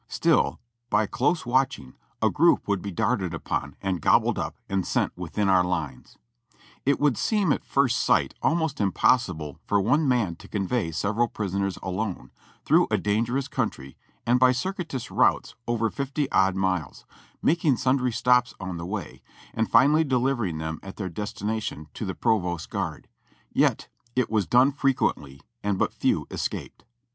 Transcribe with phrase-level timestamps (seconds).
[0.07, 0.59] Still,
[0.89, 1.93] by close watching
[2.23, 6.17] a group would be darted upon and gob bled up and sent within our lines.
[6.87, 11.77] It would seem at first sight almost impossible for one man to convey several prisoners
[11.83, 12.31] alone
[12.65, 13.95] through a dangerous country
[14.25, 17.05] and by circuitous routes over fifty odd miles,
[17.43, 19.21] making sundry stops on the way,
[19.53, 23.07] and finally delivering them at their destination to the provost guard;
[23.53, 26.85] yet it was done frequently, and but few escaped.